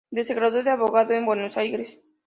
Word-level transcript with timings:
Se 0.23 0.33
graduó 0.33 0.63
de 0.63 0.71
abogado 0.71 1.13
en 1.13 1.27
Buenos 1.27 1.57
Aires. 1.57 2.01